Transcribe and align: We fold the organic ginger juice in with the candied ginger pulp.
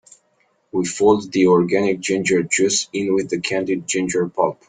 We 0.71 0.87
fold 0.87 1.31
the 1.31 1.45
organic 1.45 1.99
ginger 1.99 2.41
juice 2.41 2.89
in 2.91 3.13
with 3.13 3.29
the 3.29 3.39
candied 3.39 3.85
ginger 3.85 4.27
pulp. 4.27 4.57